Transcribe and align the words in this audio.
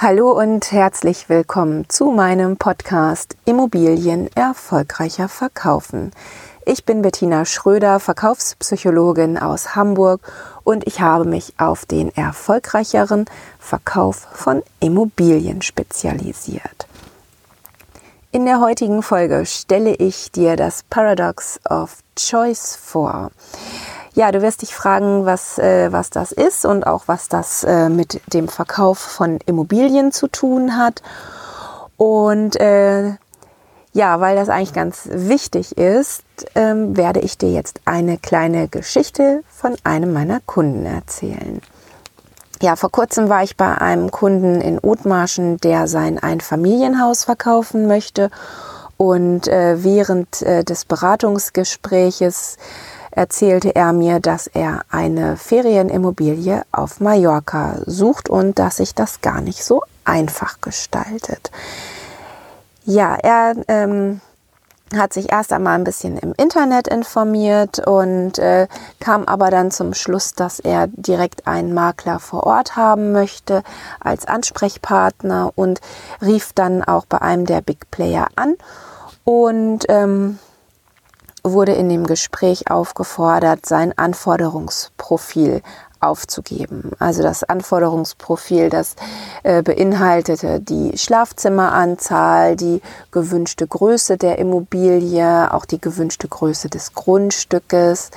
Hallo 0.00 0.30
und 0.30 0.70
herzlich 0.70 1.28
willkommen 1.28 1.88
zu 1.88 2.12
meinem 2.12 2.56
Podcast 2.56 3.36
Immobilien 3.46 4.30
erfolgreicher 4.36 5.28
verkaufen. 5.28 6.12
Ich 6.64 6.84
bin 6.84 7.02
Bettina 7.02 7.44
Schröder, 7.44 7.98
Verkaufspsychologin 7.98 9.38
aus 9.38 9.74
Hamburg 9.74 10.20
und 10.62 10.86
ich 10.86 11.00
habe 11.00 11.24
mich 11.24 11.54
auf 11.58 11.84
den 11.84 12.16
erfolgreicheren 12.16 13.24
Verkauf 13.58 14.28
von 14.34 14.62
Immobilien 14.78 15.62
spezialisiert. 15.62 16.86
In 18.30 18.44
der 18.44 18.60
heutigen 18.60 19.02
Folge 19.02 19.46
stelle 19.46 19.96
ich 19.96 20.30
dir 20.30 20.54
das 20.54 20.84
Paradox 20.88 21.58
of 21.68 22.04
Choice 22.16 22.76
vor. 22.76 23.32
Ja, 24.18 24.32
du 24.32 24.42
wirst 24.42 24.62
dich 24.62 24.74
fragen, 24.74 25.26
was, 25.26 25.60
äh, 25.60 25.92
was 25.92 26.10
das 26.10 26.32
ist 26.32 26.64
und 26.64 26.84
auch 26.84 27.04
was 27.06 27.28
das 27.28 27.62
äh, 27.62 27.88
mit 27.88 28.20
dem 28.34 28.48
Verkauf 28.48 28.98
von 28.98 29.38
Immobilien 29.46 30.10
zu 30.10 30.26
tun 30.26 30.76
hat. 30.76 31.02
Und 31.96 32.56
äh, 32.60 33.12
ja, 33.92 34.20
weil 34.20 34.34
das 34.34 34.48
eigentlich 34.48 34.72
ganz 34.72 35.08
wichtig 35.12 35.78
ist, 35.78 36.24
ähm, 36.56 36.96
werde 36.96 37.20
ich 37.20 37.38
dir 37.38 37.52
jetzt 37.52 37.80
eine 37.84 38.18
kleine 38.18 38.66
Geschichte 38.66 39.44
von 39.48 39.76
einem 39.84 40.12
meiner 40.12 40.40
Kunden 40.40 40.84
erzählen. 40.84 41.62
Ja, 42.60 42.74
vor 42.74 42.90
kurzem 42.90 43.28
war 43.28 43.44
ich 43.44 43.56
bei 43.56 43.78
einem 43.78 44.10
Kunden 44.10 44.60
in 44.60 44.80
Othmarschen, 44.80 45.58
der 45.58 45.86
sein 45.86 46.18
Einfamilienhaus 46.18 47.22
verkaufen 47.22 47.86
möchte. 47.86 48.30
Und 48.96 49.46
äh, 49.46 49.84
während 49.84 50.42
äh, 50.42 50.64
des 50.64 50.86
Beratungsgespräches 50.86 52.56
erzählte 53.18 53.74
er 53.74 53.92
mir, 53.92 54.20
dass 54.20 54.46
er 54.46 54.82
eine 54.90 55.36
Ferienimmobilie 55.36 56.62
auf 56.70 57.00
Mallorca 57.00 57.80
sucht 57.84 58.28
und 58.28 58.60
dass 58.60 58.76
sich 58.76 58.94
das 58.94 59.20
gar 59.22 59.40
nicht 59.40 59.64
so 59.64 59.82
einfach 60.04 60.60
gestaltet. 60.60 61.50
Ja, 62.84 63.16
er 63.16 63.56
ähm, 63.66 64.20
hat 64.96 65.12
sich 65.12 65.32
erst 65.32 65.52
einmal 65.52 65.74
ein 65.74 65.82
bisschen 65.82 66.16
im 66.16 66.32
Internet 66.36 66.86
informiert 66.86 67.84
und 67.84 68.38
äh, 68.38 68.68
kam 69.00 69.24
aber 69.24 69.50
dann 69.50 69.72
zum 69.72 69.94
Schluss, 69.94 70.34
dass 70.34 70.60
er 70.60 70.86
direkt 70.86 71.48
einen 71.48 71.74
Makler 71.74 72.20
vor 72.20 72.44
Ort 72.44 72.76
haben 72.76 73.10
möchte 73.10 73.64
als 73.98 74.26
Ansprechpartner 74.26 75.50
und 75.56 75.80
rief 76.22 76.52
dann 76.52 76.84
auch 76.84 77.04
bei 77.04 77.20
einem 77.20 77.46
der 77.46 77.62
Big 77.62 77.90
Player 77.90 78.28
an 78.36 78.54
und 79.24 79.86
ähm, 79.88 80.38
wurde 81.44 81.72
in 81.72 81.88
dem 81.88 82.06
Gespräch 82.06 82.70
aufgefordert, 82.70 83.66
sein 83.66 83.92
Anforderungsprofil 83.96 85.62
aufzugeben. 86.00 86.92
Also 86.98 87.22
das 87.22 87.44
Anforderungsprofil, 87.44 88.70
das 88.70 88.94
äh, 89.42 89.62
beinhaltete 89.62 90.60
die 90.60 90.96
Schlafzimmeranzahl, 90.96 92.56
die 92.56 92.80
gewünschte 93.10 93.66
Größe 93.66 94.16
der 94.16 94.38
Immobilie, 94.38 95.52
auch 95.52 95.64
die 95.64 95.80
gewünschte 95.80 96.28
Größe 96.28 96.68
des 96.68 96.94
Grundstückes, 96.94 98.10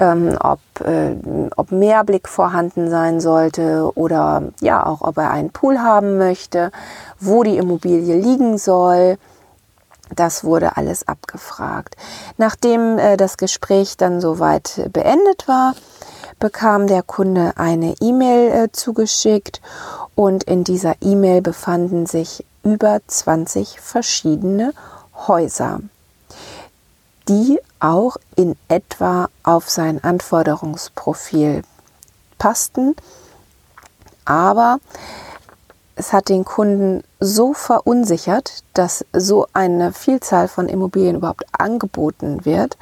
ähm, 0.00 0.36
ob, 0.40 0.60
äh, 0.84 1.14
ob 1.56 1.72
Mehrblick 1.72 2.28
vorhanden 2.28 2.90
sein 2.90 3.20
sollte 3.20 3.90
oder 3.94 4.42
ja 4.60 4.84
auch, 4.84 5.00
ob 5.00 5.16
er 5.16 5.30
einen 5.30 5.50
Pool 5.50 5.78
haben 5.78 6.18
möchte, 6.18 6.72
wo 7.20 7.42
die 7.42 7.56
Immobilie 7.56 8.16
liegen 8.16 8.58
soll 8.58 9.18
das 10.14 10.44
wurde 10.44 10.76
alles 10.76 11.08
abgefragt. 11.08 11.96
Nachdem 12.36 12.98
äh, 12.98 13.16
das 13.16 13.36
Gespräch 13.36 13.96
dann 13.96 14.20
soweit 14.20 14.88
beendet 14.92 15.48
war, 15.48 15.74
bekam 16.38 16.86
der 16.86 17.02
Kunde 17.02 17.52
eine 17.56 17.94
E-Mail 18.00 18.50
äh, 18.50 18.72
zugeschickt 18.72 19.60
und 20.14 20.44
in 20.44 20.64
dieser 20.64 20.94
E-Mail 21.00 21.42
befanden 21.42 22.06
sich 22.06 22.44
über 22.62 23.00
20 23.06 23.80
verschiedene 23.80 24.72
Häuser, 25.26 25.80
die 27.28 27.58
auch 27.80 28.16
in 28.36 28.56
etwa 28.68 29.28
auf 29.42 29.70
sein 29.70 30.02
Anforderungsprofil 30.02 31.62
passten, 32.38 32.96
aber 34.24 34.78
es 35.96 36.12
hat 36.12 36.28
den 36.28 36.44
Kunden 36.44 37.04
so 37.24 37.54
verunsichert, 37.54 38.64
dass 38.74 39.04
so 39.12 39.46
eine 39.54 39.92
Vielzahl 39.92 40.46
von 40.48 40.68
Immobilien 40.68 41.16
überhaupt 41.16 41.44
angeboten 41.52 42.44
wird, 42.44 42.76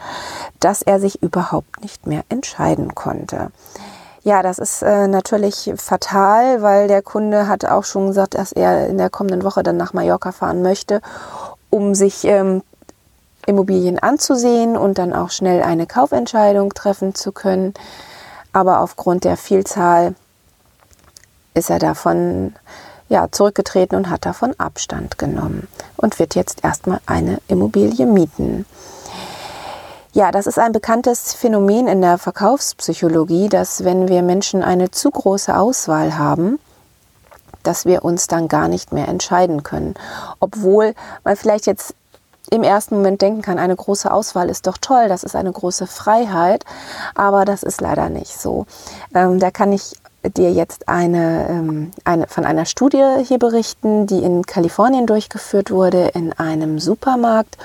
dass 0.59 0.83
er 0.83 0.99
sich 0.99 1.23
überhaupt 1.23 1.81
nicht 1.83 2.07
mehr 2.07 2.25
entscheiden 2.29 2.95
konnte. 2.95 3.51
Ja, 4.25 4.43
das 4.43 4.59
ist 4.59 4.83
äh, 4.83 5.09
natürlich 5.09 5.73
fatal, 5.77 6.63
weil 6.63 6.89
der 6.89 7.03
Kunde 7.03 7.49
hat 7.49 7.65
auch 7.65 7.85
schon 7.85 8.09
gesagt, 8.09 8.35
dass 8.35 8.53
er 8.53 8.89
in 8.89 8.99
der 8.99 9.11
kommenden 9.11 9.45
Woche 9.45 9.63
dann 9.63 9.77
nach 9.77 9.93
Mallorca 9.93 10.33
fahren 10.33 10.63
möchte, 10.63 11.01
um 11.71 11.95
sich 11.95 12.25
ähm, 12.25 12.63
Immobilien 13.47 13.99
anzusehen 13.99 14.77
und 14.77 14.99
dann 14.99 15.13
auch 15.13 15.31
schnell 15.31 15.63
eine 15.63 15.87
Kaufentscheidung 15.87 16.73
treffen 16.75 17.15
zu 17.15 17.33
können. 17.33 17.75
Aber 18.53 18.81
aufgrund 18.81 19.25
der 19.25 19.37
Vielzahl 19.37 20.15
ist 21.55 21.71
er 21.71 21.79
davon 21.79 22.55
ja, 23.13 23.31
zurückgetreten 23.31 23.95
und 23.95 24.09
hat 24.09 24.25
davon 24.25 24.55
Abstand 24.59 25.19
genommen 25.19 25.69
und 25.99 26.19
wird 26.19 26.35
jetzt 26.35 26.65
erstmal 26.65 26.99
eine 27.05 27.41
Immobilie 27.47 28.07
mieten. 28.07 28.65
Ja, 30.15 30.33
das 30.33 30.47
ist 30.47 30.59
ein 30.59 30.73
bekanntes 30.73 31.35
Phänomen 31.35 31.89
in 31.89 32.01
der 32.01 32.17
Verkaufspsychologie, 32.17 33.51
dass 33.51 33.85
wenn 33.85 34.09
wir 34.09 34.23
Menschen 34.23 34.63
eine 34.63 34.91
zu 34.91 35.11
große 35.11 35.55
Auswahl 35.55 36.17
haben, 36.17 36.59
dass 37.63 37.85
wir 37.85 38.03
uns 38.03 38.29
dann 38.29 38.49
gar 38.49 38.69
nicht 38.69 38.95
mehr 38.95 39.09
entscheiden 39.09 39.63
können. 39.63 39.93
Obwohl 40.41 40.95
man 41.23 41.37
vielleicht 41.37 41.67
jetzt 41.67 41.95
im 42.51 42.63
ersten 42.63 42.97
Moment 42.97 43.21
denken 43.21 43.43
kann, 43.43 43.59
eine 43.59 43.77
große 43.77 44.11
Auswahl 44.11 44.49
ist 44.49 44.67
doch 44.67 44.79
toll, 44.79 45.09
das 45.09 45.23
ist 45.23 45.37
eine 45.37 45.53
große 45.53 45.87
Freiheit, 45.87 46.65
aber 47.15 47.45
das 47.45 47.63
ist 47.63 47.83
leider 47.83 48.09
nicht 48.09 48.41
so. 48.41 48.65
Ähm, 49.15 49.39
da 49.39 49.51
kann 49.51 49.73
ich 49.73 49.97
dir 50.23 50.53
jetzt 50.53 50.89
eine, 50.89 51.49
ähm, 51.49 51.91
eine, 52.05 52.27
von 52.29 52.45
einer 52.45 52.65
Studie 52.65 53.25
hier 53.25 53.39
berichten, 53.39 54.07
die 54.07 54.23
in 54.23 54.45
Kalifornien 54.45 55.07
durchgeführt 55.07 55.71
wurde 55.71 56.09
in 56.09 56.33
einem 56.33 56.79
Supermarkt. 56.79 57.59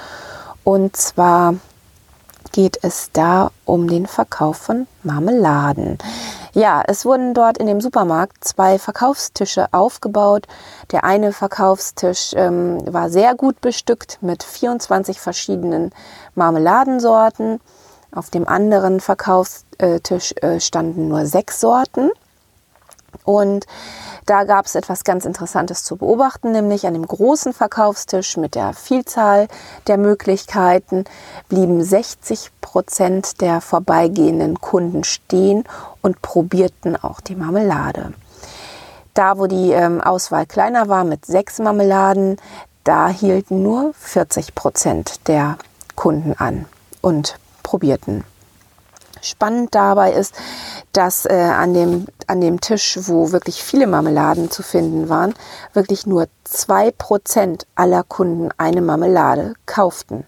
Und 0.64 0.96
zwar 0.98 1.56
geht 2.52 2.80
es 2.82 3.12
da 3.14 3.52
um 3.66 3.88
den 3.88 4.08
Verkauf 4.08 4.58
von 4.58 4.88
Marmeladen. 5.04 5.98
Ja, 6.54 6.84
es 6.88 7.06
wurden 7.06 7.36
dort 7.36 7.60
in 7.60 7.68
dem 7.68 7.82
Supermarkt 7.82 8.44
zwei 8.44 8.80
Verkaufstische 8.80 9.68
aufgebaut. 9.74 10.48
Der 10.92 11.04
eine 11.04 11.34
Verkaufstisch 11.34 12.32
ähm, 12.36 12.82
war 12.92 13.12
sehr 13.12 13.36
gut 13.36 13.62
bestückt 13.62 14.18
mit 14.22 14.42
24 14.42 15.20
verschiedenen 15.20 15.92
Marmeladensorten. 16.34 17.60
Auf 18.12 18.32
dem 18.32 18.48
anderen 18.48 19.02
Verkaufstisch 19.02 20.34
äh, 20.42 20.60
standen 20.60 21.10
nur 21.10 21.28
sechs 21.28 21.60
Sorten. 21.60 22.10
Und 23.24 23.66
da 24.26 24.44
gab 24.44 24.66
es 24.66 24.76
etwas 24.76 25.04
ganz 25.04 25.26
Interessantes 25.26 25.84
zu 25.84 25.96
beobachten, 25.96 26.52
nämlich 26.52 26.86
an 26.86 26.94
dem 26.94 27.08
großen 27.08 27.54
Verkaufstisch 27.54 28.38
mit 28.38 28.56
der 28.56 28.74
Vielzahl 28.74 29.48
der 29.88 29.98
Möglichkeiten 29.98 31.06
blieben 31.50 31.84
60 31.84 32.52
Prozent 32.62 33.42
der 33.42 33.62
vorbeigehenden 33.62 34.60
Kunden 34.60 35.04
stehen 35.04 35.64
und 36.02 36.22
probierten 36.22 37.02
auch 37.02 37.22
die 37.22 37.36
Marmelade. 37.36 38.14
Da, 39.14 39.38
wo 39.38 39.48
die 39.48 39.72
ähm, 39.72 40.02
Auswahl 40.02 40.46
kleiner 40.46 40.90
war 40.90 41.04
mit 41.04 41.26
sechs 41.26 41.60
Marmeladen, 41.60 42.38
da 42.84 43.08
hielten 43.10 43.64
nur 43.64 43.94
40 43.98 44.54
Prozent 44.54 45.28
der 45.28 45.58
Kunden 45.96 46.34
an 46.38 46.66
und 47.02 47.40
probierten. 47.64 48.24
Spannend 49.22 49.76
dabei 49.76 50.14
ist, 50.14 50.36
dass 50.94 51.26
äh, 51.26 51.34
an, 51.34 51.74
dem, 51.74 52.06
an 52.28 52.42
dem 52.42 52.62
Tisch, 52.62 52.98
wo 53.04 53.32
wirklich 53.32 53.64
viele 53.64 53.88
Marmeladen 53.88 54.50
zu 54.50 54.64
finden 54.64 55.10
waren, 55.10 55.34
wirklich 55.74 56.06
nur 56.06 56.28
zwei 56.44 56.92
Prozent 56.92 57.68
aller 57.76 58.04
Kunden 58.04 58.50
eine 58.58 58.82
Marmelade 58.82 59.54
kauften. 59.66 60.26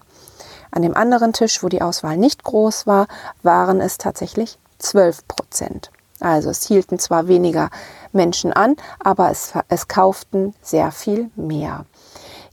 An 0.70 0.82
dem 0.82 0.96
anderen 0.96 1.32
Tisch, 1.32 1.62
wo 1.62 1.68
die 1.68 1.82
Auswahl 1.82 2.16
nicht 2.16 2.44
groß 2.44 2.86
war, 2.86 3.08
waren 3.42 3.80
es 3.80 3.98
tatsächlich 3.98 4.58
12 4.78 5.26
Prozent. 5.26 5.90
Also 6.20 6.50
es 6.50 6.66
hielten 6.66 6.98
zwar 6.98 7.28
weniger 7.28 7.70
Menschen 8.12 8.52
an, 8.52 8.76
aber 9.02 9.30
es, 9.30 9.52
es 9.68 9.88
kauften 9.88 10.54
sehr 10.62 10.92
viel 10.92 11.30
mehr. 11.34 11.86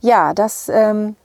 Ja, 0.00 0.32
das 0.32 0.68
ähm, 0.68 1.16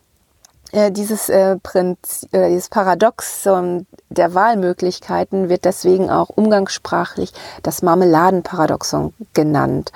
äh, 0.73 0.91
dieses 0.91 1.29
äh, 1.29 1.57
Prinzip, 1.57 2.33
äh, 2.33 2.49
dieses 2.49 2.69
Paradox 2.69 3.45
ähm, 3.45 3.85
der 4.09 4.33
Wahlmöglichkeiten 4.33 5.47
wird 5.47 5.65
deswegen 5.65 6.09
auch 6.09 6.29
umgangssprachlich 6.29 7.31
das 7.61 7.81
Marmeladenparadoxon 7.81 9.13
genannt. 9.33 9.91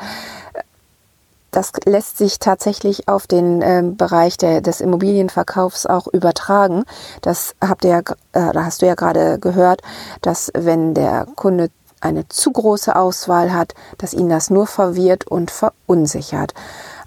Das 1.51 1.71
lässt 1.85 2.19
sich 2.19 2.37
tatsächlich 2.39 3.07
auf 3.07 3.25
den 3.25 3.61
äh, 3.61 3.83
Bereich 3.83 4.37
der, 4.37 4.61
des 4.61 4.79
Immobilienverkaufs 4.79 5.87
auch 5.87 6.07
übertragen. 6.07 6.83
Das 7.21 7.55
habt 7.59 7.83
ihr 7.83 7.89
ja, 7.91 7.99
äh, 8.33 8.53
hast 8.55 8.81
du 8.81 8.85
ja 8.85 8.95
gerade 8.95 9.39
gehört, 9.39 9.81
dass 10.21 10.51
wenn 10.53 10.93
der 10.93 11.25
Kunde 11.35 11.69
eine 11.99 12.27
zu 12.27 12.51
große 12.51 12.95
Auswahl 12.95 13.51
hat, 13.51 13.73
dass 13.97 14.13
ihn 14.13 14.29
das 14.29 14.51
nur 14.51 14.67
verwirrt 14.67 15.25
und 15.25 15.49
verunsichert. 15.49 16.53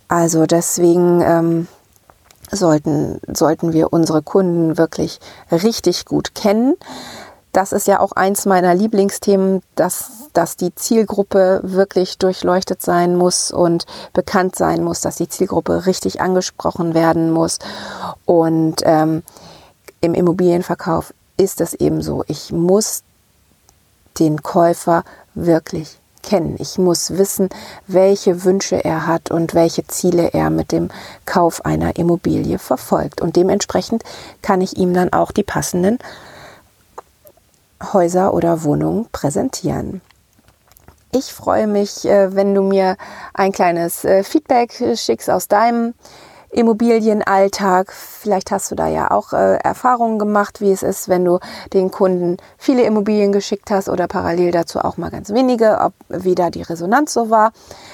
Also 0.09 0.47
deswegen 0.47 1.21
ähm, 1.21 1.69
sollten, 2.51 3.21
sollten 3.33 3.73
wir 3.73 3.93
unsere 3.93 4.23
Kunden 4.23 4.79
wirklich 4.79 5.21
richtig 5.51 6.05
gut 6.05 6.35
kennen. 6.35 6.75
Das 7.53 7.73
ist 7.73 7.89
ja 7.89 7.99
auch 7.99 8.13
eins 8.13 8.47
meiner 8.47 8.75
Lieblingsthemen, 8.75 9.63
dass, 9.75 10.29
dass 10.33 10.57
die 10.57 10.75
Zielgruppe 10.75 11.61
wirklich 11.65 12.19
durchleuchtet 12.19 12.81
sein 12.81 13.17
muss 13.17 13.51
und 13.51 13.87
bekannt 14.13 14.55
sein 14.55 14.85
muss, 14.85 15.01
dass 15.01 15.17
die 15.17 15.29
Zielgruppe 15.29 15.87
richtig 15.87 16.21
angesprochen 16.21 16.95
werden 16.95 17.33
muss. 17.33 17.59
Und 18.25 18.77
ähm, 18.85 19.25
im 20.01 20.15
Immobilienverkauf 20.15 21.13
ist 21.37 21.61
es 21.61 21.75
eben 21.75 22.03
so, 22.03 22.25
ich 22.29 22.53
muss 22.53 23.03
den 24.19 24.43
Käufer 24.43 25.05
wirklich 25.35 26.00
kennen. 26.23 26.57
Ich 26.59 26.79
muss 26.79 27.17
wissen, 27.17 27.49
welche 27.87 28.45
Wünsche 28.45 28.85
er 28.85 29.07
hat 29.07 29.31
und 29.31 29.55
welche 29.55 29.87
Ziele 29.87 30.31
er 30.33 30.51
mit 30.51 30.73
dem 30.73 30.91
Kauf 31.27 31.65
einer 31.65 31.97
Immobilie 31.97 32.59
verfolgt. 32.59 33.21
Und 33.21 33.37
dementsprechend 33.37 34.03
kann 34.43 34.61
ich 34.61 34.77
ihm 34.77 34.95
dann 34.95 35.13
auch 35.13 35.33
die 35.33 35.43
passenden 35.43 35.99
Häuser 37.93 38.35
oder 38.35 38.63
Wohnungen 38.63 39.09
präsentieren. 39.11 40.01
Ich 41.13 41.33
freue 41.33 41.67
mich, 41.67 42.05
äh, 42.05 42.37
wenn 42.37 42.55
du 42.55 42.63
mir 42.63 42.97
ein 43.35 43.51
kleines 43.51 44.05
äh, 44.05 44.23
Feedback 44.23 44.73
schickst 44.95 45.29
aus 45.29 45.49
deinem 45.49 45.95
Immobilienalltag. 46.51 47.93
Vielleicht 47.93 48.51
hast 48.51 48.71
du 48.71 48.75
da 48.75 48.89
ja 48.89 49.11
auch 49.11 49.33
äh, 49.33 49.57
Erfahrungen 49.57 50.19
gemacht, 50.19 50.61
wie 50.61 50.71
es 50.71 50.83
ist, 50.83 51.09
wenn 51.09 51.25
du 51.25 51.39
den 51.73 51.91
Kunden 51.91 52.37
viele 52.59 52.83
Immobilien 52.83 53.33
geschickt 53.33 53.71
hast 53.71 53.89
oder 53.89 54.07
parallel 54.09 54.51
dazu 54.51 54.81
auch 54.81 54.97
mal 54.97 55.11
ganz 55.11 55.31
wenige, 55.31 55.79
ob 55.81 55.93
wie 56.09 56.35
da 56.35 56.51
die 56.51 56.63
Resonanz 56.63 57.13
so 57.13 57.31
war. 57.31 57.53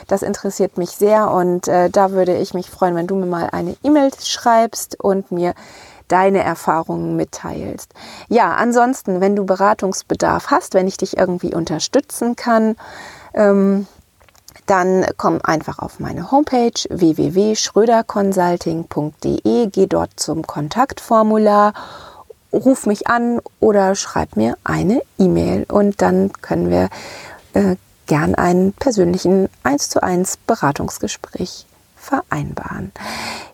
Das 0.08 0.22
interessiert 0.22 0.78
mich 0.78 0.90
sehr 0.90 1.30
und 1.30 1.68
äh, 1.68 1.90
da 1.90 2.12
würde 2.12 2.36
ich 2.36 2.54
mich 2.54 2.70
freuen, 2.70 2.94
wenn 2.94 3.06
du 3.06 3.16
mir 3.16 3.26
mal 3.26 3.48
eine 3.52 3.76
E-Mail 3.82 4.10
schreibst 4.20 4.98
und 5.00 5.30
mir 5.30 5.54
deine 6.08 6.42
Erfahrungen 6.42 7.16
mitteilst. 7.16 7.92
Ja, 8.28 8.54
ansonsten, 8.54 9.20
wenn 9.20 9.36
du 9.36 9.44
Beratungsbedarf 9.44 10.50
hast, 10.50 10.74
wenn 10.74 10.86
ich 10.86 10.96
dich 10.96 11.16
irgendwie 11.16 11.54
unterstützen 11.54 12.36
kann, 12.36 12.76
ähm, 13.34 13.86
dann 14.66 15.06
komm 15.16 15.40
einfach 15.42 15.78
auf 15.78 16.00
meine 16.00 16.30
Homepage 16.30 16.78
www.schröderconsulting.de, 16.88 19.68
geh 19.68 19.86
dort 19.86 20.10
zum 20.16 20.46
Kontaktformular, 20.46 21.72
ruf 22.52 22.84
mich 22.86 23.08
an 23.08 23.40
oder 23.60 23.94
schreib 23.94 24.36
mir 24.36 24.58
eine 24.64 25.00
E-Mail 25.18 25.64
und 25.68 26.02
dann 26.02 26.32
können 26.42 26.68
wir 26.70 26.88
äh, 27.54 27.76
gern 28.06 28.34
einen 28.34 28.72
persönlichen 28.72 29.48
1 29.62 29.90
zu 29.90 30.02
1 30.02 30.38
Beratungsgespräch 30.46 31.66
vereinbaren. 31.96 32.92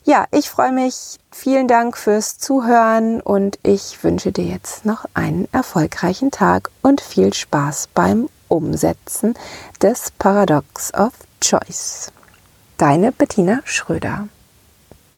Ja, 0.05 0.27
ich 0.31 0.51
freue 0.51 0.73
mich. 0.73 1.19
Vielen 1.31 1.69
Dank 1.69 1.97
fürs 1.97 2.39
Zuhören 2.39 3.21
und 3.21 3.59
ich 3.63 4.03
wünsche 4.05 4.33
dir 4.33 4.45
jetzt 4.45 4.85
noch 4.85 5.07
einen 5.15 5.49
erfolgreichen 5.53 6.31
Tag 6.31 6.71
und 6.83 7.01
viel 7.01 7.33
Spaß 7.33 7.89
beim 7.95 8.29
Umsetzen 8.53 9.35
des 9.81 10.13
Paradox 10.19 10.93
of 10.93 11.13
Choice. 11.43 12.13
Deine 12.77 13.11
Bettina 13.11 13.61
Schröder. 13.65 14.29